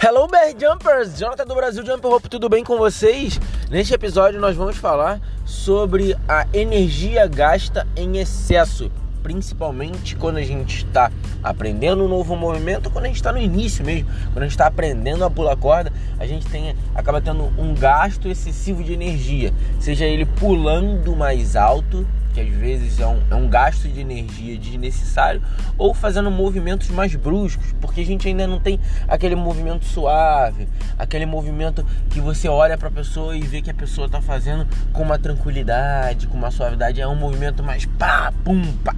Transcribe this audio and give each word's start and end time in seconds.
Hello 0.00 0.28
Bear 0.28 0.54
Jumpers, 0.56 1.18
Jonathan 1.18 1.44
do 1.44 1.56
Brasil 1.56 1.84
Jump 1.84 2.06
Rope, 2.06 2.28
tudo 2.28 2.48
bem 2.48 2.62
com 2.62 2.78
vocês? 2.78 3.40
Neste 3.68 3.94
episódio 3.94 4.38
nós 4.38 4.54
vamos 4.54 4.76
falar 4.76 5.20
sobre 5.44 6.16
a 6.28 6.46
energia 6.54 7.26
gasta 7.26 7.84
em 7.96 8.18
excesso, 8.18 8.92
principalmente 9.24 10.14
quando 10.14 10.36
a 10.36 10.42
gente 10.42 10.84
está 10.84 11.10
aprendendo 11.42 12.04
um 12.04 12.08
novo 12.08 12.36
movimento, 12.36 12.90
quando 12.90 13.04
a 13.04 13.08
gente 13.08 13.16
está 13.16 13.32
no 13.32 13.38
início 13.38 13.84
mesmo, 13.84 14.08
quando 14.32 14.38
a 14.38 14.42
gente 14.42 14.52
está 14.52 14.66
aprendendo 14.66 15.24
a 15.24 15.30
pular 15.30 15.56
corda, 15.56 15.92
a 16.18 16.26
gente 16.26 16.46
tem, 16.46 16.74
acaba 16.94 17.20
tendo 17.20 17.44
um 17.58 17.74
gasto 17.74 18.28
excessivo 18.28 18.82
de 18.82 18.92
energia, 18.92 19.52
seja 19.78 20.04
ele 20.04 20.24
pulando 20.24 21.14
mais 21.16 21.56
alto 21.56 22.06
que 22.38 22.40
às 22.40 22.48
vezes 22.48 23.00
é 23.00 23.06
um, 23.06 23.20
é 23.30 23.34
um 23.34 23.48
gasto 23.48 23.88
de 23.88 24.00
energia 24.00 24.56
desnecessário, 24.56 25.42
ou 25.76 25.92
fazendo 25.92 26.30
movimentos 26.30 26.88
mais 26.88 27.14
bruscos, 27.16 27.74
porque 27.80 28.00
a 28.00 28.04
gente 28.04 28.28
ainda 28.28 28.46
não 28.46 28.60
tem 28.60 28.78
aquele 29.08 29.34
movimento 29.34 29.84
suave, 29.84 30.68
aquele 30.96 31.26
movimento 31.26 31.84
que 32.10 32.20
você 32.20 32.48
olha 32.48 32.78
para 32.78 32.88
a 32.88 32.90
pessoa 32.92 33.36
e 33.36 33.40
vê 33.40 33.60
que 33.60 33.70
a 33.70 33.74
pessoa 33.74 34.06
está 34.06 34.20
fazendo 34.20 34.66
com 34.92 35.02
uma 35.02 35.18
tranquilidade, 35.18 36.26
com 36.28 36.36
uma 36.36 36.50
suavidade. 36.50 37.00
É 37.00 37.08
um 37.08 37.16
movimento 37.16 37.62
mais 37.62 37.86
pá, 37.86 38.32
pum, 38.44 38.62
pá, 38.84 38.94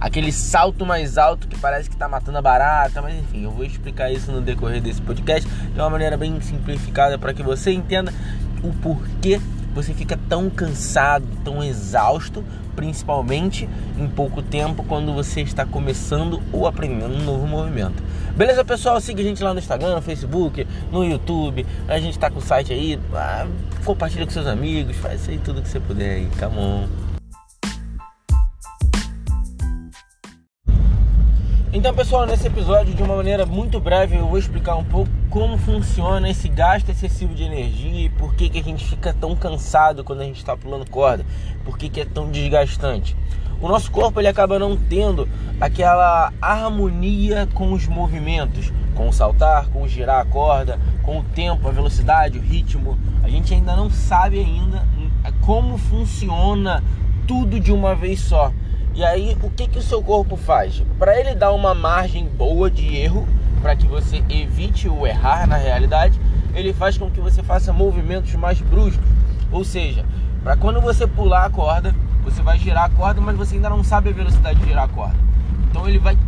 aquele 0.00 0.32
salto 0.32 0.84
mais 0.84 1.16
alto 1.16 1.48
que 1.48 1.57
parece 1.60 1.88
que 1.88 1.94
está 1.94 2.08
matando 2.08 2.38
a 2.38 2.42
barata. 2.42 3.02
Mas 3.02 3.18
enfim, 3.18 3.44
eu 3.44 3.50
vou 3.50 3.64
explicar 3.64 4.10
isso 4.10 4.30
no 4.32 4.40
decorrer 4.40 4.80
desse 4.80 5.00
podcast 5.02 5.48
de 5.48 5.78
uma 5.78 5.90
maneira 5.90 6.16
bem 6.16 6.40
simplificada 6.40 7.18
para 7.18 7.32
que 7.34 7.42
você 7.42 7.72
entenda 7.72 8.12
o 8.62 8.72
porquê 8.74 9.40
você 9.74 9.94
fica 9.94 10.18
tão 10.28 10.50
cansado, 10.50 11.24
tão 11.44 11.62
exausto, 11.62 12.44
principalmente 12.74 13.68
em 13.96 14.08
pouco 14.08 14.42
tempo 14.42 14.82
quando 14.82 15.12
você 15.12 15.40
está 15.40 15.64
começando 15.64 16.42
ou 16.52 16.66
aprendendo 16.66 17.14
um 17.14 17.22
novo 17.22 17.46
movimento. 17.46 18.02
Beleza, 18.36 18.64
pessoal? 18.64 19.00
Siga 19.00 19.20
a 19.20 19.24
gente 19.24 19.42
lá 19.42 19.52
no 19.52 19.58
Instagram, 19.58 19.94
no 19.94 20.02
Facebook, 20.02 20.66
no 20.90 21.04
YouTube. 21.04 21.66
A 21.86 21.98
gente 21.98 22.12
está 22.12 22.30
com 22.30 22.38
o 22.38 22.42
site 22.42 22.72
aí. 22.72 22.98
Ah, 23.12 23.46
compartilha 23.84 24.24
com 24.24 24.32
seus 24.32 24.46
amigos, 24.46 24.96
faz 24.96 25.28
aí 25.28 25.38
tudo 25.38 25.62
que 25.62 25.68
você 25.68 25.80
puder 25.80 26.16
aí. 26.16 26.28
Come 26.38 26.58
on. 26.58 27.07
Então, 31.78 31.94
pessoal, 31.94 32.26
nesse 32.26 32.44
episódio, 32.44 32.92
de 32.92 33.04
uma 33.04 33.14
maneira 33.14 33.46
muito 33.46 33.78
breve, 33.78 34.16
eu 34.16 34.26
vou 34.26 34.36
explicar 34.36 34.74
um 34.74 34.82
pouco 34.82 35.08
como 35.30 35.56
funciona 35.56 36.28
esse 36.28 36.48
gasto 36.48 36.88
excessivo 36.88 37.32
de 37.32 37.44
energia 37.44 38.06
e 38.06 38.08
por 38.08 38.34
que, 38.34 38.48
que 38.48 38.58
a 38.58 38.62
gente 38.64 38.84
fica 38.84 39.14
tão 39.14 39.36
cansado 39.36 40.02
quando 40.02 40.22
a 40.22 40.24
gente 40.24 40.38
está 40.38 40.56
pulando 40.56 40.90
corda, 40.90 41.24
por 41.64 41.78
que, 41.78 41.88
que 41.88 42.00
é 42.00 42.04
tão 42.04 42.32
desgastante. 42.32 43.16
O 43.60 43.68
nosso 43.68 43.92
corpo 43.92 44.20
ele 44.20 44.26
acaba 44.26 44.58
não 44.58 44.76
tendo 44.76 45.28
aquela 45.60 46.32
harmonia 46.42 47.48
com 47.54 47.72
os 47.72 47.86
movimentos, 47.86 48.72
com 48.96 49.08
o 49.08 49.12
saltar, 49.12 49.68
com 49.68 49.84
o 49.84 49.88
girar 49.88 50.20
a 50.20 50.24
corda, 50.24 50.80
com 51.04 51.20
o 51.20 51.22
tempo, 51.22 51.68
a 51.68 51.70
velocidade, 51.70 52.38
o 52.38 52.42
ritmo. 52.42 52.98
A 53.22 53.28
gente 53.28 53.54
ainda 53.54 53.76
não 53.76 53.88
sabe 53.88 54.40
ainda 54.40 54.84
como 55.42 55.78
funciona 55.78 56.82
tudo 57.24 57.60
de 57.60 57.70
uma 57.70 57.94
vez 57.94 58.18
só. 58.18 58.52
E 58.98 59.04
aí, 59.04 59.38
o 59.44 59.48
que, 59.48 59.68
que 59.68 59.78
o 59.78 59.82
seu 59.82 60.02
corpo 60.02 60.36
faz? 60.36 60.82
Para 60.98 61.16
ele 61.20 61.32
dar 61.32 61.52
uma 61.52 61.72
margem 61.72 62.26
boa 62.26 62.68
de 62.68 62.96
erro, 62.96 63.28
para 63.62 63.76
que 63.76 63.86
você 63.86 64.24
evite 64.28 64.88
o 64.88 65.06
errar 65.06 65.46
na 65.46 65.56
realidade, 65.56 66.20
ele 66.52 66.72
faz 66.72 66.98
com 66.98 67.08
que 67.08 67.20
você 67.20 67.40
faça 67.40 67.72
movimentos 67.72 68.34
mais 68.34 68.60
bruscos. 68.60 69.06
Ou 69.52 69.62
seja, 69.62 70.04
para 70.42 70.56
quando 70.56 70.80
você 70.80 71.06
pular 71.06 71.44
a 71.44 71.48
corda, 71.48 71.94
você 72.24 72.42
vai 72.42 72.58
girar 72.58 72.86
a 72.86 72.88
corda, 72.88 73.20
mas 73.20 73.36
você 73.36 73.54
ainda 73.54 73.70
não 73.70 73.84
sabe 73.84 74.10
a 74.10 74.12
velocidade 74.12 74.58
de 74.58 74.66
girar 74.66 74.86
a 74.86 74.88
corda. 74.88 75.16
Então 75.70 75.88
ele 75.88 76.00
vai 76.00 76.18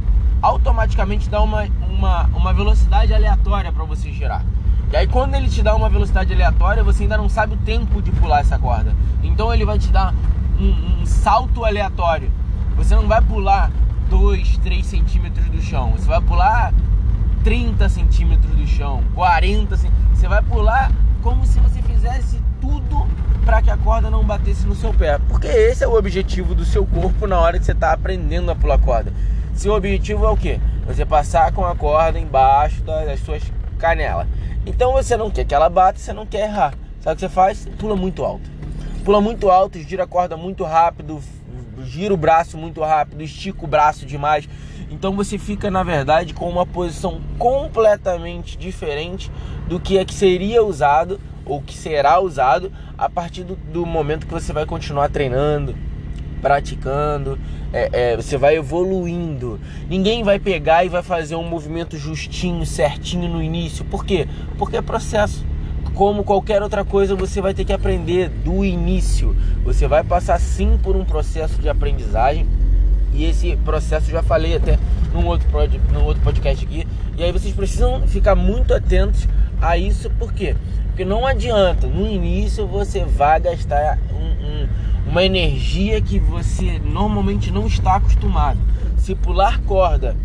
automaticamente 0.40 1.28
dar 1.28 1.42
uma, 1.42 1.66
uma, 1.88 2.26
uma 2.26 2.54
velocidade 2.54 3.12
aleatória 3.12 3.72
para 3.72 3.82
você 3.82 4.12
girar. 4.12 4.44
E 4.92 4.96
aí 4.96 5.08
quando 5.08 5.34
ele 5.34 5.48
te 5.48 5.60
dá 5.60 5.74
uma 5.74 5.88
velocidade 5.88 6.32
aleatória, 6.32 6.84
você 6.84 7.02
ainda 7.02 7.16
não 7.16 7.28
sabe 7.28 7.54
o 7.54 7.58
tempo 7.58 8.00
de 8.00 8.12
pular 8.12 8.42
essa 8.42 8.56
corda. 8.60 8.94
Então 9.24 9.52
ele 9.52 9.64
vai 9.64 9.76
te 9.76 9.88
dar 9.88 10.14
um, 10.56 11.00
um 11.00 11.04
salto 11.04 11.64
aleatório. 11.64 12.30
Você 12.80 12.94
não 12.94 13.06
vai 13.06 13.20
pular 13.20 13.70
2, 14.08 14.56
3 14.56 14.86
centímetros 14.86 15.46
do 15.50 15.60
chão. 15.60 15.92
Você 15.92 16.06
vai 16.06 16.20
pular 16.22 16.72
30 17.44 17.86
centímetros 17.90 18.50
do 18.54 18.66
chão, 18.66 19.04
40 19.14 19.76
centímetros. 19.76 20.18
Você 20.18 20.26
vai 20.26 20.42
pular 20.42 20.90
como 21.22 21.44
se 21.44 21.60
você 21.60 21.82
fizesse 21.82 22.40
tudo 22.58 23.06
para 23.44 23.60
que 23.60 23.70
a 23.70 23.76
corda 23.76 24.08
não 24.08 24.24
batesse 24.24 24.66
no 24.66 24.74
seu 24.74 24.94
pé. 24.94 25.18
Porque 25.28 25.46
esse 25.46 25.84
é 25.84 25.86
o 25.86 25.94
objetivo 25.94 26.54
do 26.54 26.64
seu 26.64 26.86
corpo 26.86 27.26
na 27.26 27.38
hora 27.38 27.58
que 27.58 27.66
você 27.66 27.72
está 27.72 27.92
aprendendo 27.92 28.50
a 28.50 28.56
pular 28.56 28.78
corda. 28.78 29.12
Seu 29.54 29.74
objetivo 29.74 30.24
é 30.24 30.30
o 30.30 30.36
quê? 30.36 30.58
Você 30.86 31.04
passar 31.04 31.52
com 31.52 31.66
a 31.66 31.76
corda 31.76 32.18
embaixo 32.18 32.82
das 32.82 33.20
suas 33.20 33.42
canelas. 33.78 34.26
Então 34.64 34.94
você 34.94 35.18
não 35.18 35.30
quer 35.30 35.44
que 35.44 35.54
ela 35.54 35.68
bata, 35.68 35.98
você 35.98 36.14
não 36.14 36.24
quer 36.24 36.48
errar. 36.48 36.72
Sabe 37.02 37.12
o 37.12 37.16
que 37.16 37.20
você 37.20 37.28
faz? 37.28 37.68
Pula 37.78 37.94
muito 37.94 38.24
alto. 38.24 38.50
Pula 39.04 39.20
muito 39.20 39.50
alto, 39.50 39.78
gira 39.78 40.04
a 40.04 40.06
corda 40.06 40.34
muito 40.34 40.64
rápido, 40.64 41.20
gira 41.84 42.12
o 42.12 42.16
braço 42.16 42.56
muito 42.56 42.80
rápido, 42.82 43.22
estica 43.22 43.64
o 43.64 43.68
braço 43.68 44.06
demais. 44.06 44.48
Então 44.90 45.14
você 45.14 45.38
fica, 45.38 45.70
na 45.70 45.82
verdade, 45.82 46.34
com 46.34 46.48
uma 46.48 46.66
posição 46.66 47.20
completamente 47.38 48.58
diferente 48.58 49.30
do 49.68 49.78
que 49.78 49.98
é 49.98 50.04
que 50.04 50.14
seria 50.14 50.62
usado 50.64 51.20
ou 51.44 51.62
que 51.62 51.76
será 51.76 52.20
usado 52.20 52.72
a 52.98 53.08
partir 53.08 53.44
do, 53.44 53.56
do 53.56 53.86
momento 53.86 54.26
que 54.26 54.32
você 54.32 54.52
vai 54.52 54.66
continuar 54.66 55.08
treinando, 55.08 55.74
praticando, 56.40 57.38
é, 57.72 58.12
é, 58.12 58.16
você 58.16 58.36
vai 58.36 58.56
evoluindo. 58.56 59.60
Ninguém 59.88 60.22
vai 60.22 60.38
pegar 60.38 60.84
e 60.84 60.88
vai 60.88 61.02
fazer 61.02 61.36
um 61.36 61.48
movimento 61.48 61.96
justinho, 61.96 62.66
certinho 62.66 63.28
no 63.28 63.42
início. 63.42 63.84
Por 63.84 64.04
quê? 64.04 64.26
Porque 64.58 64.76
é 64.76 64.82
processo 64.82 65.44
como 66.00 66.24
qualquer 66.24 66.62
outra 66.62 66.82
coisa, 66.82 67.14
você 67.14 67.42
vai 67.42 67.52
ter 67.52 67.62
que 67.62 67.74
aprender 67.74 68.30
do 68.30 68.64
início. 68.64 69.36
Você 69.62 69.86
vai 69.86 70.02
passar 70.02 70.40
sim 70.40 70.78
por 70.82 70.96
um 70.96 71.04
processo 71.04 71.60
de 71.60 71.68
aprendizagem. 71.68 72.46
E 73.12 73.26
esse 73.26 73.54
processo 73.58 74.10
já 74.10 74.22
falei 74.22 74.56
até 74.56 74.78
num 75.12 75.26
outro, 75.26 75.46
num 75.92 76.04
outro 76.04 76.22
podcast 76.22 76.64
aqui. 76.64 76.88
E 77.18 77.22
aí 77.22 77.30
vocês 77.30 77.54
precisam 77.54 78.08
ficar 78.08 78.34
muito 78.34 78.72
atentos 78.72 79.28
a 79.60 79.76
isso, 79.76 80.08
por 80.12 80.32
quê? 80.32 80.56
Porque 80.86 81.04
não 81.04 81.26
adianta, 81.26 81.86
no 81.86 82.06
início 82.06 82.66
você 82.66 83.04
vai 83.04 83.38
gastar 83.38 83.98
um, 84.10 84.16
um, 84.24 84.68
uma 85.10 85.22
energia 85.22 86.00
que 86.00 86.18
você 86.18 86.80
normalmente 86.82 87.50
não 87.50 87.66
está 87.66 87.96
acostumado. 87.96 88.58
Se 88.96 89.14
pular 89.14 89.60
corda 89.64 90.16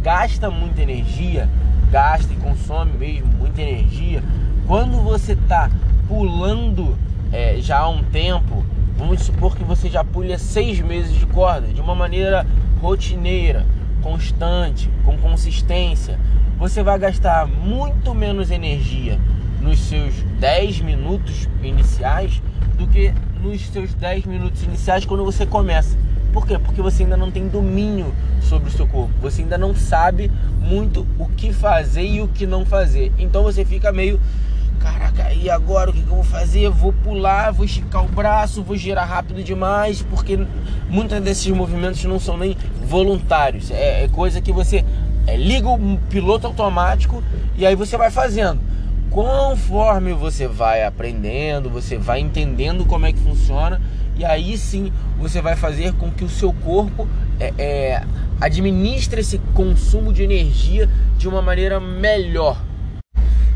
gasta 0.00 0.48
muita 0.48 0.80
energia, 0.80 1.48
gasta 1.90 2.32
e 2.32 2.36
consome 2.36 2.92
mesmo 2.92 3.26
muita 3.32 3.62
energia, 3.62 4.22
quando 4.66 5.02
você 5.02 5.32
está 5.32 5.70
pulando 6.08 6.96
é, 7.32 7.56
já 7.60 7.80
há 7.80 7.88
um 7.88 8.02
tempo, 8.02 8.64
vamos 8.96 9.22
supor 9.22 9.56
que 9.56 9.64
você 9.64 9.88
já 9.88 10.02
pulha 10.02 10.38
seis 10.38 10.80
meses 10.80 11.14
de 11.16 11.26
corda 11.26 11.68
de 11.68 11.80
uma 11.80 11.94
maneira 11.94 12.46
rotineira, 12.80 13.66
constante, 14.02 14.90
com 15.04 15.16
consistência, 15.18 16.18
você 16.58 16.82
vai 16.82 16.98
gastar 16.98 17.46
muito 17.46 18.14
menos 18.14 18.50
energia 18.50 19.18
nos 19.60 19.80
seus 19.80 20.14
10 20.38 20.80
minutos 20.80 21.48
iniciais 21.62 22.40
do 22.76 22.86
que 22.86 23.12
nos 23.42 23.66
seus 23.68 23.92
10 23.94 24.26
minutos 24.26 24.62
iniciais 24.62 25.04
quando 25.04 25.24
você 25.24 25.44
começa. 25.44 25.96
Por 26.32 26.46
quê? 26.46 26.58
Porque 26.58 26.82
você 26.82 27.04
ainda 27.04 27.16
não 27.16 27.30
tem 27.30 27.48
domínio 27.48 28.12
sobre 28.40 28.68
o 28.68 28.72
seu 28.72 28.86
corpo. 28.86 29.12
Você 29.22 29.42
ainda 29.42 29.56
não 29.56 29.74
sabe 29.74 30.30
muito 30.60 31.06
o 31.18 31.26
que 31.28 31.52
fazer 31.52 32.04
e 32.04 32.20
o 32.20 32.28
que 32.28 32.46
não 32.46 32.66
fazer. 32.66 33.12
Então 33.18 33.42
você 33.44 33.64
fica 33.64 33.92
meio 33.92 34.20
Caraca, 34.84 35.32
e 35.32 35.48
agora 35.48 35.88
o 35.88 35.94
que, 35.94 36.02
que 36.02 36.10
eu 36.10 36.16
vou 36.16 36.24
fazer? 36.24 36.68
Vou 36.68 36.92
pular, 36.92 37.50
vou 37.52 37.64
esticar 37.64 38.04
o 38.04 38.08
braço, 38.08 38.62
vou 38.62 38.76
girar 38.76 39.08
rápido 39.08 39.42
demais, 39.42 40.02
porque 40.02 40.38
muitos 40.90 41.18
desses 41.22 41.50
movimentos 41.56 42.04
não 42.04 42.20
são 42.20 42.36
nem 42.36 42.54
voluntários. 42.86 43.70
É, 43.70 44.04
é 44.04 44.08
coisa 44.08 44.42
que 44.42 44.52
você 44.52 44.84
é, 45.26 45.38
liga 45.38 45.66
o 45.66 45.96
piloto 46.10 46.46
automático 46.46 47.24
e 47.56 47.64
aí 47.64 47.74
você 47.74 47.96
vai 47.96 48.10
fazendo. 48.10 48.60
Conforme 49.10 50.12
você 50.12 50.46
vai 50.46 50.84
aprendendo, 50.84 51.70
você 51.70 51.96
vai 51.96 52.20
entendendo 52.20 52.84
como 52.84 53.06
é 53.06 53.12
que 53.12 53.20
funciona, 53.20 53.80
e 54.16 54.22
aí 54.22 54.58
sim 54.58 54.92
você 55.18 55.40
vai 55.40 55.56
fazer 55.56 55.94
com 55.94 56.10
que 56.10 56.24
o 56.24 56.28
seu 56.28 56.52
corpo 56.52 57.08
é, 57.40 57.54
é, 57.56 58.02
administre 58.38 59.22
esse 59.22 59.38
consumo 59.54 60.12
de 60.12 60.22
energia 60.22 60.90
de 61.16 61.26
uma 61.26 61.40
maneira 61.40 61.80
melhor. 61.80 62.58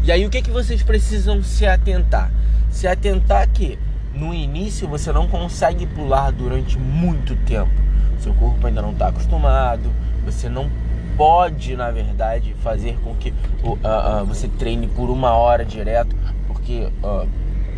E 0.08 0.10
aí 0.10 0.24
o 0.24 0.30
que, 0.30 0.40
que 0.40 0.50
vocês 0.50 0.82
precisam 0.82 1.42
se 1.42 1.66
atentar? 1.66 2.30
Se 2.70 2.88
atentar 2.88 3.46
que 3.46 3.78
no 4.14 4.32
início 4.32 4.88
você 4.88 5.12
não 5.12 5.28
consegue 5.28 5.86
pular 5.86 6.32
durante 6.32 6.78
muito 6.78 7.36
tempo. 7.44 7.70
Seu 8.18 8.32
corpo 8.32 8.66
ainda 8.66 8.80
não 8.80 8.92
está 8.92 9.08
acostumado, 9.08 9.92
você 10.24 10.48
não 10.48 10.70
pode, 11.14 11.76
na 11.76 11.90
verdade, 11.90 12.56
fazer 12.62 12.98
com 13.04 13.14
que 13.16 13.34
uh, 13.62 13.72
uh, 13.72 14.24
você 14.24 14.48
treine 14.48 14.86
por 14.86 15.10
uma 15.10 15.32
hora 15.32 15.62
direto, 15.62 16.16
porque, 16.46 16.88
uh, 17.04 17.28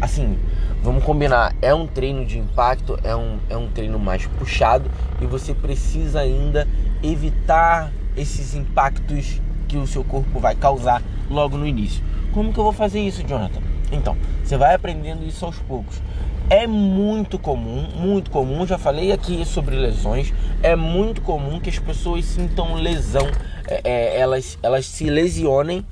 assim, 0.00 0.38
vamos 0.84 1.02
combinar, 1.02 1.52
é 1.60 1.74
um 1.74 1.84
treino 1.84 2.24
de 2.24 2.38
impacto, 2.38 2.96
é 3.02 3.16
um, 3.16 3.40
é 3.50 3.56
um 3.56 3.66
treino 3.66 3.98
mais 3.98 4.24
puxado 4.24 4.88
e 5.20 5.26
você 5.26 5.52
precisa 5.52 6.20
ainda 6.20 6.68
evitar 7.02 7.90
esses 8.16 8.54
impactos 8.54 9.40
que 9.66 9.76
o 9.76 9.86
seu 9.86 10.04
corpo 10.04 10.38
vai 10.38 10.54
causar 10.54 11.02
logo 11.30 11.56
no 11.56 11.66
início. 11.66 12.02
Como 12.32 12.52
que 12.52 12.58
eu 12.58 12.64
vou 12.64 12.72
fazer 12.72 13.00
isso, 13.00 13.22
Jonathan? 13.22 13.60
Então, 13.92 14.16
você 14.44 14.56
vai 14.56 14.74
aprendendo 14.74 15.24
isso 15.24 15.44
aos 15.44 15.58
poucos. 15.60 16.02
É 16.48 16.66
muito 16.66 17.38
comum, 17.38 17.86
muito 17.94 18.30
comum, 18.30 18.66
já 18.66 18.76
falei 18.76 19.12
aqui 19.12 19.44
sobre 19.44 19.76
lesões, 19.76 20.34
é 20.62 20.74
muito 20.74 21.20
comum 21.22 21.60
que 21.60 21.70
as 21.70 21.78
pessoas 21.78 22.24
sintam 22.24 22.74
lesão, 22.74 23.26
é, 23.68 23.80
é, 23.84 24.20
elas, 24.20 24.58
elas 24.60 24.84
se 24.86 25.04
lesionem 25.08 25.86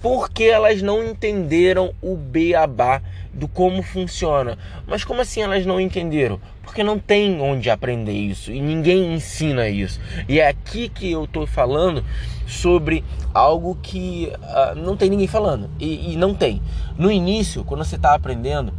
porque 0.00 0.44
elas 0.44 0.82
não 0.82 1.04
entenderam 1.04 1.92
o 2.02 2.16
beabá 2.16 3.02
do 3.32 3.48
como 3.48 3.82
funciona. 3.82 4.58
Mas 4.86 5.04
como 5.04 5.20
assim 5.20 5.42
elas 5.42 5.64
não 5.66 5.80
entenderam? 5.80 6.40
Porque 6.62 6.82
não 6.82 6.98
tem 6.98 7.40
onde 7.40 7.70
aprender 7.70 8.12
isso 8.12 8.52
e 8.52 8.60
ninguém 8.60 9.14
ensina 9.14 9.68
isso. 9.68 10.00
E 10.28 10.40
é 10.40 10.48
aqui 10.48 10.88
que 10.88 11.10
eu 11.12 11.24
estou 11.24 11.46
falando 11.46 12.04
sobre 12.46 13.04
algo 13.34 13.78
que 13.82 14.32
uh, 14.34 14.74
não 14.74 14.96
tem 14.96 15.10
ninguém 15.10 15.26
falando 15.26 15.70
e, 15.78 16.12
e 16.12 16.16
não 16.16 16.34
tem. 16.34 16.62
No 16.96 17.10
início, 17.10 17.64
quando 17.64 17.84
você 17.84 17.96
está 17.96 18.14
aprendendo, 18.14 18.72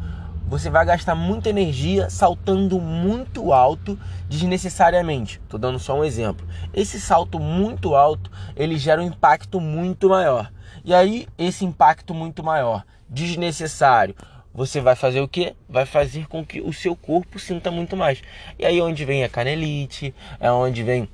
você 0.47 0.69
vai 0.69 0.85
gastar 0.85 1.13
muita 1.13 1.49
energia 1.49 2.09
saltando 2.09 2.79
muito 2.79 3.51
alto 3.51 3.99
desnecessariamente. 4.29 5.41
Estou 5.43 5.59
dando 5.59 5.77
só 5.77 5.99
um 5.99 6.03
exemplo. 6.03 6.47
Esse 6.73 6.99
salto 7.01 7.37
muito 7.39 7.95
alto 7.95 8.31
ele 8.55 8.77
gera 8.77 9.01
um 9.01 9.05
impacto 9.05 9.59
muito 9.59 10.09
maior. 10.09 10.51
E 10.85 10.93
aí 10.93 11.27
esse 11.37 11.65
impacto 11.65 12.13
muito 12.13 12.41
maior, 12.41 12.85
desnecessário, 13.09 14.15
você 14.53 14.79
vai 14.79 14.95
fazer 14.95 15.19
o 15.19 15.27
que? 15.27 15.53
Vai 15.67 15.85
fazer 15.85 16.27
com 16.27 16.45
que 16.45 16.61
o 16.61 16.71
seu 16.71 16.95
corpo 16.95 17.37
sinta 17.37 17.69
muito 17.69 17.97
mais. 17.97 18.21
E 18.57 18.65
aí 18.65 18.81
onde 18.81 19.03
vem 19.03 19.23
a 19.23 19.29
canelite, 19.29 20.15
é 20.39 20.49
onde 20.49 20.81
vem 20.81 21.09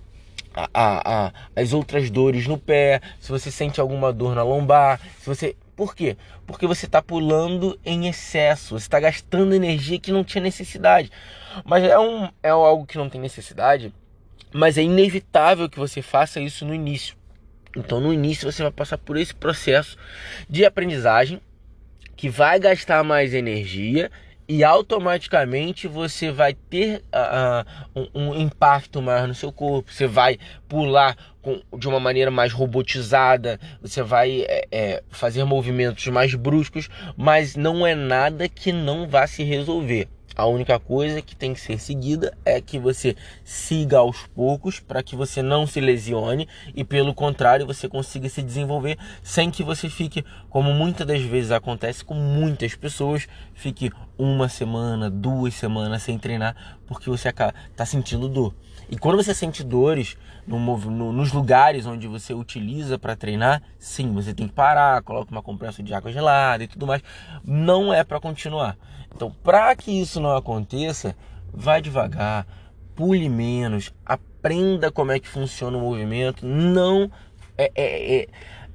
a, 0.53 0.69
a, 0.73 1.25
a, 1.25 1.33
as 1.55 1.73
outras 1.73 2.11
dores 2.11 2.45
no 2.45 2.57
pé, 2.57 3.01
se 3.19 3.31
você 3.31 3.49
sente 3.49 3.81
alguma 3.81 4.13
dor 4.13 4.35
na 4.35 4.43
lombar, 4.43 5.01
se 5.19 5.27
você 5.27 5.55
por 5.75 5.95
quê? 5.95 6.17
Porque 6.45 6.67
você 6.67 6.85
está 6.85 7.01
pulando 7.01 7.79
em 7.85 8.07
excesso, 8.07 8.79
você 8.79 8.85
está 8.85 8.99
gastando 8.99 9.55
energia 9.55 9.99
que 9.99 10.11
não 10.11 10.23
tinha 10.23 10.41
necessidade. 10.41 11.11
Mas 11.65 11.83
é, 11.83 11.97
um, 11.97 12.29
é 12.41 12.49
algo 12.49 12.85
que 12.85 12.97
não 12.97 13.09
tem 13.09 13.19
necessidade, 13.19 13.93
mas 14.51 14.77
é 14.77 14.83
inevitável 14.83 15.69
que 15.69 15.79
você 15.79 16.01
faça 16.01 16.39
isso 16.39 16.65
no 16.65 16.73
início. 16.73 17.15
Então, 17.75 17.99
no 17.99 18.13
início, 18.13 18.51
você 18.51 18.61
vai 18.61 18.71
passar 18.71 18.99
por 18.99 19.17
esse 19.17 19.33
processo 19.33 19.97
de 20.47 20.63
aprendizagem 20.63 21.41
que 22.15 22.29
vai 22.29 22.59
gastar 22.59 23.03
mais 23.03 23.33
energia 23.33 24.11
e 24.47 24.63
automaticamente 24.63 25.87
você 25.87 26.31
vai 26.31 26.53
ter 26.53 27.03
uh, 27.13 28.09
um, 28.13 28.29
um, 28.29 28.41
impacto 28.41 29.01
maior 29.01 29.27
no 29.27 29.33
seu 29.33 29.51
corpo. 29.51 29.91
Você 29.91 30.07
vai 30.07 30.37
pular 30.67 31.15
com, 31.41 31.61
de 31.77 31.87
uma 31.87 31.99
maneira 31.99 32.31
mais 32.31 32.51
robotizada, 32.51 33.59
você 33.81 34.01
vai 34.01 34.41
é, 34.41 34.67
é, 34.71 35.03
fazer 35.09 35.43
movimentos 35.43 36.05
mais 36.07 36.33
bruscos, 36.35 36.89
mas 37.15 37.55
não 37.55 37.85
é 37.85 37.95
nada 37.95 38.49
que 38.49 38.71
não 38.71 39.07
vá 39.07 39.27
se 39.27 39.43
resolver. 39.43 40.07
A 40.35 40.47
única 40.47 40.79
coisa 40.79 41.21
que 41.21 41.35
tem 41.35 41.53
que 41.53 41.61
ser 41.61 41.79
seguida 41.79 42.35
é 42.43 42.59
que 42.59 42.79
você 42.79 43.15
siga 43.43 43.99
aos 43.99 44.25
poucos 44.27 44.79
para 44.79 45.03
que 45.03 45.15
você 45.15 45.43
não 45.43 45.67
se 45.67 45.79
lesione 45.79 46.47
e, 46.73 46.83
pelo 46.83 47.13
contrário, 47.13 47.67
você 47.67 47.87
consiga 47.87 48.27
se 48.27 48.41
desenvolver 48.41 48.97
sem 49.21 49.51
que 49.51 49.63
você 49.63 49.89
fique, 49.89 50.25
como 50.49 50.73
muitas 50.73 51.05
das 51.05 51.21
vezes 51.21 51.51
acontece 51.51 52.03
com 52.03 52.15
muitas 52.15 52.73
pessoas, 52.75 53.27
fique 53.53 53.91
uma 54.17 54.49
semana, 54.49 55.09
duas 55.09 55.53
semanas 55.53 56.01
sem 56.01 56.17
treinar 56.17 56.79
porque 56.87 57.09
você 57.09 57.29
está 57.29 57.85
sentindo 57.85 58.27
dor. 58.27 58.55
E 58.93 58.95
quando 58.95 59.15
você 59.15 59.33
sente 59.33 59.63
dores 59.63 60.15
no, 60.45 60.59
no, 60.77 61.11
nos 61.11 61.33
lugares 61.33 61.87
onde 61.87 62.07
você 62.07 62.31
utiliza 62.31 62.99
para 62.99 63.15
treinar, 63.15 63.63
sim, 63.79 64.13
você 64.13 64.35
tem 64.35 64.47
que 64.47 64.53
parar, 64.53 65.01
coloca 65.01 65.31
uma 65.31 65.41
compressa 65.41 65.81
de 65.81 65.95
água 65.95 66.11
gelada 66.11 66.63
e 66.63 66.67
tudo 66.67 66.85
mais. 66.85 67.01
Não 67.43 67.91
é 67.91 68.03
para 68.03 68.19
continuar. 68.19 68.77
Então, 69.11 69.31
para 69.43 69.75
que 69.75 69.89
isso 69.89 70.21
não 70.21 70.37
aconteça, 70.37 71.15
vai 71.51 71.81
devagar, 71.81 72.45
pule 72.93 73.27
menos, 73.29 73.91
aprenda 74.05 74.91
como 74.91 75.11
é 75.11 75.19
que 75.19 75.27
funciona 75.27 75.75
o 75.75 75.81
movimento, 75.81 76.45
não 76.45 77.09
é, 77.57 77.71
é, 77.73 78.15
é 78.17 78.27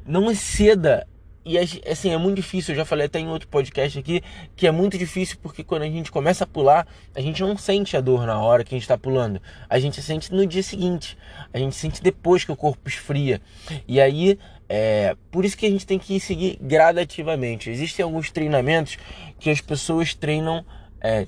não 0.05 0.29
exceda 0.29 1.06
e 1.49 1.91
assim, 1.91 2.12
é 2.12 2.19
muito 2.19 2.37
difícil, 2.37 2.75
eu 2.75 2.79
já 2.79 2.85
falei 2.85 3.06
até 3.06 3.19
em 3.19 3.29
outro 3.29 3.49
podcast 3.49 3.99
aqui, 3.99 4.23
que 4.55 4.67
é 4.67 4.71
muito 4.71 4.99
difícil 4.99 5.39
porque 5.43 5.65
quando 5.65 5.83
a 5.83 5.87
gente 5.87 6.12
começa 6.12 6.45
a 6.45 6.47
pular, 6.47 6.87
a 7.15 7.21
gente 7.21 7.41
não 7.41 7.56
sente 7.56 7.97
a 7.97 8.00
dor 8.00 8.27
na 8.27 8.39
hora 8.39 8.62
que 8.62 8.75
a 8.75 8.77
gente 8.77 8.83
está 8.83 8.99
pulando. 8.99 9.41
A 9.69 9.79
gente 9.79 10.03
sente 10.03 10.33
no 10.33 10.47
dia 10.47 10.62
seguinte. 10.62 11.17
A 11.53 11.59
gente 11.59 11.75
sente 11.75 12.03
depois 12.03 12.45
que 12.45 12.53
o 12.53 12.56
corpo 12.56 12.89
esfria. 12.89 13.41
E 13.87 14.00
aí, 14.00 14.39
é, 14.69 15.17
por 15.31 15.45
isso 15.45 15.56
que 15.56 15.65
a 15.65 15.71
gente 15.71 15.87
tem 15.87 15.99
que 15.99 16.21
seguir 16.21 16.59
gradativamente. 16.61 17.71
Existem 17.71 18.03
alguns 18.03 18.31
treinamentos 18.31 18.99
que 19.41 19.49
as 19.49 19.61
pessoas 19.61 20.15
treinam 20.15 20.65
é, 21.00 21.27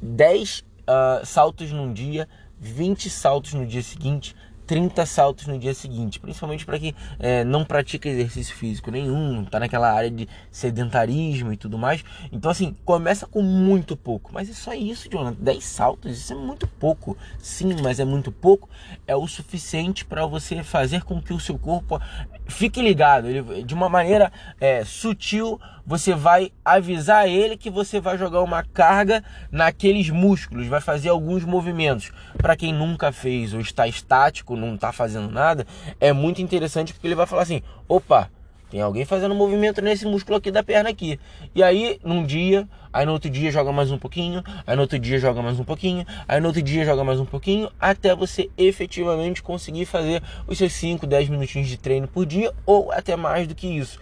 10 0.00 0.60
uh, 0.60 0.64
ah, 0.86 1.20
saltos 1.24 1.70
num 1.70 1.92
dia, 1.92 2.26
20 2.58 3.10
saltos 3.10 3.52
no 3.52 3.66
dia 3.66 3.82
seguinte, 3.82 4.34
30 4.68 5.06
saltos 5.06 5.46
no 5.46 5.58
dia 5.58 5.72
seguinte, 5.72 6.20
principalmente 6.20 6.66
para 6.66 6.78
quem 6.78 6.94
é, 7.18 7.42
não 7.42 7.64
pratica 7.64 8.06
exercício 8.06 8.54
físico 8.54 8.90
nenhum, 8.90 9.42
tá 9.46 9.58
naquela 9.58 9.90
área 9.90 10.10
de 10.10 10.28
sedentarismo 10.50 11.50
e 11.50 11.56
tudo 11.56 11.78
mais. 11.78 12.04
Então, 12.30 12.50
assim, 12.50 12.76
começa 12.84 13.26
com 13.26 13.40
muito 13.40 13.96
pouco, 13.96 14.30
mas 14.32 14.50
é 14.50 14.52
só 14.52 14.74
isso, 14.74 15.08
Jonathan. 15.10 15.38
10 15.40 15.64
saltos, 15.64 16.18
isso 16.18 16.34
é 16.34 16.36
muito 16.36 16.66
pouco. 16.66 17.16
Sim, 17.38 17.76
mas 17.82 17.98
é 17.98 18.04
muito 18.04 18.30
pouco, 18.30 18.68
é 19.06 19.16
o 19.16 19.26
suficiente 19.26 20.04
para 20.04 20.26
você 20.26 20.62
fazer 20.62 21.02
com 21.02 21.20
que 21.22 21.32
o 21.32 21.40
seu 21.40 21.58
corpo 21.58 21.98
fique 22.46 22.82
ligado. 22.82 23.26
Ele, 23.26 23.64
de 23.64 23.72
uma 23.72 23.88
maneira 23.88 24.30
é, 24.60 24.84
sutil, 24.84 25.58
você 25.88 26.14
vai 26.14 26.52
avisar 26.62 27.26
ele 27.26 27.56
que 27.56 27.70
você 27.70 27.98
vai 27.98 28.18
jogar 28.18 28.42
uma 28.42 28.62
carga 28.62 29.24
naqueles 29.50 30.10
músculos, 30.10 30.66
vai 30.66 30.82
fazer 30.82 31.08
alguns 31.08 31.46
movimentos. 31.46 32.12
Para 32.36 32.54
quem 32.54 32.74
nunca 32.74 33.10
fez 33.10 33.54
ou 33.54 33.60
está 33.60 33.88
estático, 33.88 34.54
não 34.58 34.74
está 34.74 34.92
fazendo 34.92 35.30
nada, 35.30 35.66
é 36.00 36.12
muito 36.12 36.42
interessante 36.42 36.92
porque 36.92 37.06
ele 37.06 37.14
vai 37.14 37.26
falar 37.26 37.42
assim: 37.42 37.62
opa, 37.88 38.30
tem 38.70 38.80
alguém 38.80 39.04
fazendo 39.04 39.34
movimento 39.34 39.80
nesse 39.80 40.04
músculo 40.06 40.36
aqui 40.36 40.50
da 40.50 40.62
perna 40.62 40.90
aqui. 40.90 41.18
E 41.54 41.62
aí, 41.62 41.98
num 42.04 42.24
dia, 42.24 42.68
aí 42.92 43.06
no 43.06 43.12
outro 43.12 43.30
dia 43.30 43.50
joga 43.50 43.72
mais 43.72 43.90
um 43.90 43.98
pouquinho, 43.98 44.42
aí 44.66 44.76
no 44.76 44.82
outro 44.82 44.98
dia 44.98 45.18
joga 45.18 45.40
mais 45.42 45.58
um 45.58 45.64
pouquinho, 45.64 46.04
aí 46.26 46.40
no 46.40 46.48
outro 46.48 46.62
dia 46.62 46.84
joga 46.84 47.02
mais 47.02 47.18
um 47.18 47.24
pouquinho, 47.24 47.70
até 47.80 48.14
você 48.14 48.50
efetivamente 48.58 49.42
conseguir 49.42 49.86
fazer 49.86 50.22
os 50.46 50.58
seus 50.58 50.72
5, 50.72 51.06
10 51.06 51.28
minutinhos 51.30 51.68
de 51.68 51.76
treino 51.78 52.06
por 52.06 52.26
dia 52.26 52.52
ou 52.66 52.92
até 52.92 53.16
mais 53.16 53.46
do 53.46 53.54
que 53.54 53.66
isso. 53.66 53.98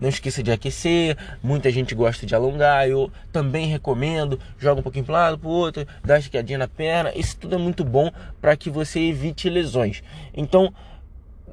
Não 0.00 0.08
esqueça 0.08 0.42
de 0.42 0.52
aquecer, 0.52 1.16
muita 1.42 1.70
gente 1.70 1.94
gosta 1.94 2.24
de 2.24 2.34
alongar, 2.34 2.88
eu 2.88 3.10
também 3.32 3.66
recomendo, 3.66 4.38
joga 4.58 4.80
um 4.80 4.82
pouquinho 4.82 5.04
para 5.04 5.12
um 5.12 5.16
lado, 5.16 5.38
para 5.38 5.48
o 5.48 5.52
outro, 5.52 5.86
dá 6.04 6.18
esticadinha 6.18 6.58
na 6.58 6.68
perna, 6.68 7.12
isso 7.14 7.36
tudo 7.36 7.54
é 7.54 7.58
muito 7.58 7.84
bom 7.84 8.10
para 8.40 8.56
que 8.56 8.70
você 8.70 9.00
evite 9.00 9.48
lesões. 9.48 10.02
Então, 10.34 10.72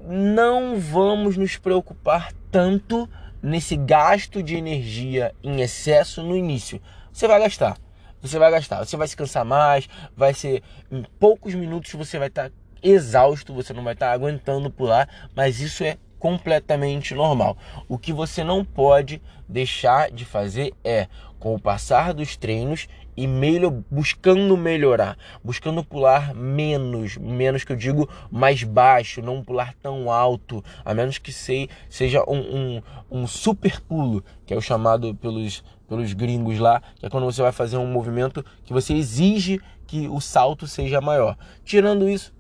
não 0.08 0.80
vamos 0.80 1.38
nos 1.38 1.58
preocupar 1.58 2.32
tanto 2.52 3.10
nesse 3.42 3.76
gasto 3.76 4.44
de 4.44 4.56
energia 4.56 5.34
em 5.44 5.62
excesso 5.62 6.22
no 6.22 6.36
início. 6.36 6.82
Você 7.12 7.28
vai 7.28 7.40
gastar. 7.40 7.78
Você 8.22 8.38
vai 8.38 8.52
gastar, 8.52 8.86
você 8.86 8.96
vai 8.96 9.08
se 9.08 9.18
cansar 9.18 9.44
mais, 9.44 9.90
vai 10.16 10.32
ser 10.32 10.62
em 10.92 11.04
poucos 11.20 11.56
minutos 11.56 11.92
você 11.94 12.20
vai 12.20 12.28
estar 12.28 12.50
tá 12.50 12.56
exausto, 12.84 13.52
você 13.52 13.74
não 13.74 13.84
vai 13.84 13.94
estar 13.94 14.08
tá 14.08 14.14
aguentando 14.14 14.70
pular, 14.70 15.10
mas 15.36 15.60
isso 15.60 15.84
é 15.84 15.98
completamente 16.20 17.16
normal. 17.16 17.58
O 17.90 17.98
que 17.98 18.14
você 18.14 18.44
não 18.44 18.64
pode 18.64 19.20
deixar 19.50 20.12
de 20.12 20.24
fazer 20.24 20.72
é, 20.84 21.08
com 21.40 21.56
o 21.56 21.60
passar 21.60 22.14
dos 22.14 22.38
treinos, 22.38 22.88
e 23.16 23.28
melhor, 23.28 23.84
buscando 23.90 24.56
melhorar, 24.56 25.18
buscando 25.44 25.84
pular 25.84 26.34
menos, 26.34 27.18
menos 27.18 27.64
que 27.64 27.72
eu 27.72 27.76
digo 27.76 28.10
mais 28.30 28.64
baixo, 28.64 29.22
não 29.22 29.44
pular 29.44 29.74
tão 29.82 30.12
alto, 30.12 30.64
a 30.84 30.94
menos 30.94 31.18
que 31.18 31.32
sei, 31.32 31.70
seja 31.90 32.24
um, 32.28 32.40
um, 32.40 32.82
um 33.12 33.28
super 33.28 33.82
pulo, 33.82 34.24
que 34.46 34.54
é 34.54 34.58
o 34.58 34.62
chamado 34.62 35.14
pelos, 35.16 35.64
pelos 35.88 36.14
gringos 36.14 36.60
lá, 36.60 36.82
que 36.96 37.06
é 37.06 37.10
quando 37.10 37.26
você 37.26 37.42
vai 37.42 37.52
fazer 37.52 37.78
um 37.78 37.88
movimento 37.88 38.46
que 38.64 38.74
você 38.74 38.94
exige 38.94 39.60
que 39.86 40.08
o 40.08 40.22
salto 40.22 40.68
seja 40.68 41.02
maior. 41.02 41.38
Tirando 41.66 42.08
isso, 42.08 42.34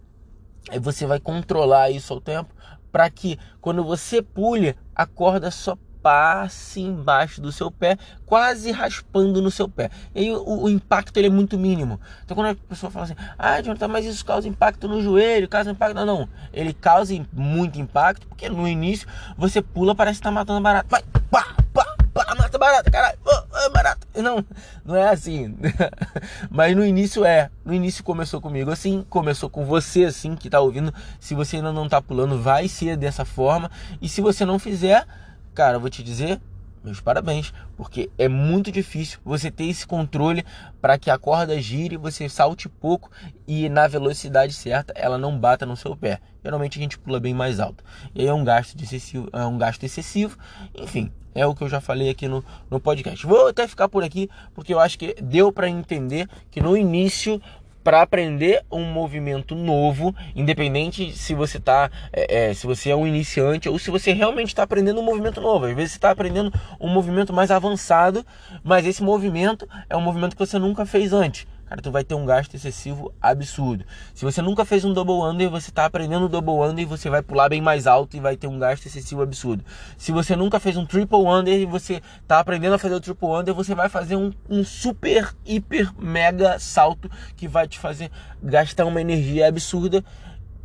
você 0.79 1.05
vai 1.05 1.19
controlar 1.19 1.91
isso 1.91 2.13
ao 2.13 2.21
tempo 2.21 2.53
para 2.91 3.09
que 3.09 3.37
quando 3.59 3.83
você 3.83 4.21
pule, 4.21 4.75
a 4.93 5.05
corda 5.05 5.49
só 5.49 5.77
passe 6.01 6.81
embaixo 6.81 7.41
do 7.41 7.51
seu 7.51 7.69
pé, 7.69 7.97
quase 8.25 8.71
raspando 8.71 9.41
no 9.41 9.51
seu 9.51 9.67
pé. 9.67 9.89
E 10.15 10.21
aí 10.21 10.31
o, 10.31 10.63
o, 10.63 10.69
impacto 10.69 11.17
ele 11.17 11.27
é 11.27 11.29
muito 11.29 11.57
mínimo. 11.57 11.99
Então 12.23 12.35
quando 12.35 12.51
a 12.51 12.55
pessoa 12.55 12.91
fala 12.91 13.05
assim, 13.05 13.15
ah, 13.37 13.61
Jonathan, 13.61 13.87
mas 13.87 14.05
isso 14.05 14.25
causa 14.25 14.47
impacto 14.47 14.87
no 14.87 15.01
joelho, 15.01 15.47
causa 15.47 15.71
impacto. 15.71 15.95
Não, 15.95 16.05
não. 16.05 16.29
Ele 16.53 16.73
causa 16.73 17.13
muito 17.33 17.79
impacto, 17.79 18.27
porque 18.27 18.49
no 18.49 18.67
início 18.67 19.07
você 19.37 19.61
pula, 19.61 19.95
parece 19.95 20.19
que 20.19 20.23
tá 20.23 20.31
matando 20.31 20.61
barato. 20.61 20.87
Vai, 20.89 21.03
pá, 21.29 21.55
pá, 21.73 21.95
pá, 22.13 22.35
mata 22.35 22.57
barata, 22.57 22.91
caralho, 22.91 23.17
oh, 23.25 23.69
barata. 23.71 24.07
Não, 24.15 24.45
não 24.83 24.95
é 24.95 25.09
assim. 25.09 25.55
mas 26.49 26.75
no 26.75 26.85
início 26.85 27.23
é. 27.23 27.49
No 27.63 27.73
início 27.73 28.03
começou 28.03 28.41
comigo 28.41 28.71
assim, 28.71 29.05
começou 29.09 29.49
com 29.49 29.65
você 29.65 30.05
assim, 30.05 30.35
que 30.35 30.49
tá 30.49 30.59
ouvindo. 30.59 30.93
Se 31.19 31.33
você 31.33 31.57
ainda 31.57 31.71
não 31.71 31.87
tá 31.87 32.01
pulando, 32.01 32.41
vai 32.41 32.67
ser 32.67 32.97
dessa 32.97 33.23
forma. 33.23 33.69
E 34.01 34.09
se 34.09 34.21
você 34.21 34.45
não 34.45 34.59
fizer 34.59 35.05
cara, 35.53 35.77
eu 35.77 35.79
vou 35.79 35.89
te 35.89 36.03
dizer, 36.03 36.39
meus 36.83 36.99
parabéns, 36.99 37.53
porque 37.77 38.09
é 38.17 38.27
muito 38.27 38.71
difícil 38.71 39.19
você 39.23 39.51
ter 39.51 39.65
esse 39.65 39.85
controle 39.85 40.43
para 40.81 40.97
que 40.97 41.11
a 41.11 41.17
corda 41.17 41.59
gire, 41.61 41.95
você 41.95 42.27
salte 42.27 42.67
pouco 42.67 43.11
e 43.47 43.69
na 43.69 43.87
velocidade 43.87 44.53
certa 44.53 44.93
ela 44.95 45.17
não 45.17 45.37
bata 45.37 45.65
no 45.65 45.77
seu 45.77 45.95
pé. 45.95 46.19
Geralmente 46.43 46.79
a 46.79 46.81
gente 46.81 46.97
pula 46.97 47.19
bem 47.19 47.33
mais 47.33 47.59
alto. 47.59 47.83
E 48.15 48.21
aí 48.21 48.27
é 48.27 48.33
um 48.33 48.43
gasto 48.43 48.81
excessivo, 48.81 49.29
é 49.31 49.45
um 49.45 49.57
gasto 49.57 49.83
excessivo. 49.83 50.37
Enfim, 50.73 51.11
é 51.35 51.45
o 51.45 51.53
que 51.53 51.63
eu 51.63 51.69
já 51.69 51.79
falei 51.79 52.09
aqui 52.09 52.27
no, 52.27 52.43
no 52.69 52.79
podcast. 52.79 53.25
Vou 53.25 53.47
até 53.47 53.67
ficar 53.67 53.87
por 53.87 54.03
aqui 54.03 54.29
porque 54.53 54.73
eu 54.73 54.79
acho 54.79 54.97
que 54.97 55.15
deu 55.21 55.51
para 55.51 55.69
entender 55.69 56.27
que 56.49 56.59
no 56.59 56.75
início 56.75 57.39
para 57.83 58.01
aprender 58.01 58.63
um 58.71 58.83
movimento 58.85 59.55
novo, 59.55 60.15
independente 60.35 61.11
se 61.17 61.33
você 61.33 61.59
tá, 61.59 61.89
é, 62.13 62.49
é, 62.49 62.53
se 62.53 62.65
você 62.65 62.89
é 62.89 62.95
um 62.95 63.07
iniciante 63.07 63.67
ou 63.67 63.77
se 63.79 63.89
você 63.89 64.13
realmente 64.13 64.49
está 64.49 64.63
aprendendo 64.63 65.01
um 65.01 65.03
movimento 65.03 65.41
novo. 65.41 65.65
Às 65.65 65.75
vezes 65.75 65.91
você 65.91 65.97
está 65.97 66.11
aprendendo 66.11 66.53
um 66.79 66.89
movimento 66.89 67.33
mais 67.33 67.51
avançado, 67.51 68.25
mas 68.63 68.85
esse 68.85 69.03
movimento 69.03 69.67
é 69.89 69.97
um 69.97 70.01
movimento 70.01 70.35
que 70.35 70.45
você 70.45 70.57
nunca 70.59 70.85
fez 70.85 71.13
antes 71.13 71.45
cara, 71.71 71.81
tu 71.81 71.89
vai 71.89 72.03
ter 72.03 72.15
um 72.15 72.25
gasto 72.25 72.53
excessivo 72.53 73.13
absurdo. 73.21 73.85
Se 74.13 74.25
você 74.25 74.41
nunca 74.41 74.65
fez 74.65 74.83
um 74.83 74.93
double 74.93 75.21
under, 75.21 75.49
você 75.49 75.69
está 75.69 75.85
aprendendo 75.85 76.27
double 76.27 76.69
under 76.69 76.83
e 76.83 76.85
você 76.85 77.09
vai 77.09 77.21
pular 77.21 77.47
bem 77.47 77.61
mais 77.61 77.87
alto 77.87 78.17
e 78.17 78.19
vai 78.19 78.35
ter 78.35 78.47
um 78.47 78.59
gasto 78.59 78.87
excessivo 78.87 79.21
absurdo. 79.21 79.63
Se 79.97 80.11
você 80.11 80.35
nunca 80.35 80.59
fez 80.59 80.75
um 80.75 80.85
triple 80.85 81.25
under 81.25 81.57
e 81.57 81.65
você 81.65 82.01
está 82.21 82.39
aprendendo 82.41 82.75
a 82.75 82.77
fazer 82.77 82.95
o 82.95 82.99
triple 82.99 83.29
under, 83.29 83.53
você 83.53 83.73
vai 83.73 83.87
fazer 83.87 84.17
um, 84.17 84.33
um 84.49 84.65
super, 84.65 85.33
hiper, 85.45 85.93
mega 85.97 86.59
salto 86.59 87.09
que 87.37 87.47
vai 87.47 87.69
te 87.69 87.79
fazer 87.79 88.11
gastar 88.43 88.83
uma 88.83 88.99
energia 88.99 89.47
absurda 89.47 90.03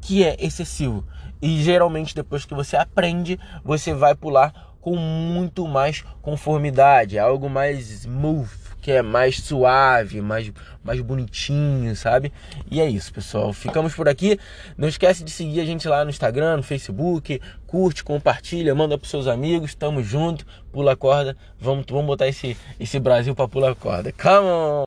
que 0.01 0.25
é 0.25 0.37
excessivo. 0.41 1.05
E 1.41 1.63
geralmente 1.63 2.17
depois 2.17 2.45
que 2.45 2.55
você 2.55 2.77
aprende, 2.77 3.39
você 3.65 3.95
vai 3.95 4.17
pular 4.17 4.75
com 4.81 4.97
muito 4.97 5.69
mais 5.69 6.03
conformidade, 6.21 7.17
algo 7.17 7.49
mais 7.49 7.91
smooth 7.91 8.66
que 8.87 8.93
é 8.93 9.03
mais 9.03 9.41
suave, 9.41 10.21
mais, 10.21 10.53
mais 10.85 11.01
bonitinho, 11.01 11.97
sabe? 11.97 12.33
E 12.71 12.81
é 12.81 12.89
isso, 12.89 13.13
pessoal. 13.13 13.53
Ficamos 13.53 13.93
por 13.97 14.09
aqui. 14.09 14.39
Não 14.79 14.87
esquece 14.87 15.25
de 15.25 15.31
seguir 15.33 15.61
a 15.61 15.65
gente 15.65 15.89
lá 15.89 16.05
no 16.05 16.11
Instagram, 16.11 16.59
no 16.59 16.63
Facebook. 16.63 17.41
Curte, 17.67 18.05
compartilha, 18.05 18.73
manda 18.77 18.97
pros 18.97 19.11
seus 19.11 19.27
amigos. 19.27 19.75
Tamo 19.75 20.05
junto. 20.05 20.47
Pula 20.71 20.93
a 20.93 20.97
corda. 20.97 21.37
Vamos, 21.59 21.85
vamos 21.91 22.07
botar 22.07 22.29
esse, 22.29 22.57
esse 22.79 23.01
Brasil 23.01 23.35
pra 23.35 23.49
pular 23.49 23.73
a 23.73 23.75
corda. 23.75 24.13
Come 24.13 24.47
on! 24.47 24.85